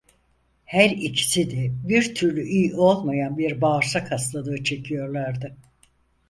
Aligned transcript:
Her 0.65 0.89
ikisi 0.89 1.51
de 1.51 1.71
bir 1.89 2.15
türlü 2.15 2.43
iyi 2.43 2.75
olmayan 2.75 3.37
bir 3.37 3.61
bağırsak 3.61 4.11
hastalığı 4.11 4.63
çekiyorlardı. 4.63 5.57